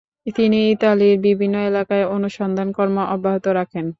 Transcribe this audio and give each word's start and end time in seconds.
তিনি 0.35 0.59
ইতালির 0.71 1.15
বিভিন্ন 1.19 1.55
এলাকায় 1.69 2.05
অনুসন্ধান 2.17 2.67
কর্ম 2.71 2.97
অব্যাহত 3.15 3.45
রাখেন। 3.59 3.85